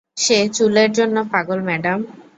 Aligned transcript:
সে 0.17 0.37
চুলের 0.55 0.89
জন্য 0.97 1.15
পাগল, 1.31 1.59
ম্যাডাম। 1.67 1.99